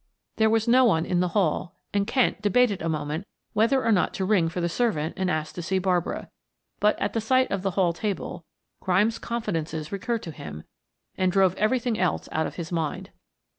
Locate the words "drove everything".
11.31-11.99